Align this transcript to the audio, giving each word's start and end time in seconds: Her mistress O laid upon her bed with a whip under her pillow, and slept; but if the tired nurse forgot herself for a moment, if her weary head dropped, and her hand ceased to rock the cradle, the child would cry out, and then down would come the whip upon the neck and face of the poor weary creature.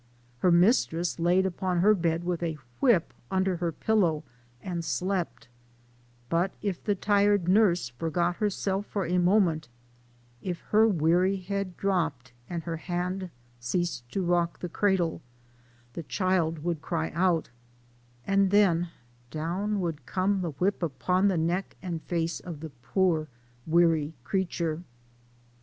Her 0.39 0.51
mistress 0.51 1.19
O 1.19 1.21
laid 1.21 1.45
upon 1.45 1.81
her 1.81 1.93
bed 1.93 2.23
with 2.23 2.41
a 2.41 2.57
whip 2.79 3.13
under 3.29 3.57
her 3.57 3.71
pillow, 3.71 4.23
and 4.59 4.83
slept; 4.83 5.47
but 6.27 6.55
if 6.63 6.83
the 6.83 6.95
tired 6.95 7.47
nurse 7.47 7.89
forgot 7.89 8.37
herself 8.37 8.87
for 8.87 9.05
a 9.05 9.19
moment, 9.19 9.69
if 10.41 10.61
her 10.69 10.87
weary 10.87 11.35
head 11.35 11.77
dropped, 11.77 12.33
and 12.49 12.63
her 12.63 12.77
hand 12.77 13.29
ceased 13.59 14.09
to 14.13 14.23
rock 14.25 14.57
the 14.57 14.69
cradle, 14.69 15.21
the 15.93 16.01
child 16.01 16.63
would 16.63 16.81
cry 16.81 17.11
out, 17.11 17.51
and 18.25 18.49
then 18.49 18.89
down 19.29 19.79
would 19.81 20.07
come 20.07 20.41
the 20.41 20.49
whip 20.49 20.81
upon 20.81 21.27
the 21.27 21.37
neck 21.37 21.75
and 21.79 22.01
face 22.01 22.39
of 22.39 22.61
the 22.61 22.71
poor 22.71 23.27
weary 23.67 24.15
creature. 24.23 24.81